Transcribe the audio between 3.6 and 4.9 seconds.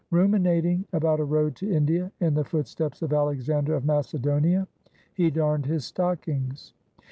of Macedonia,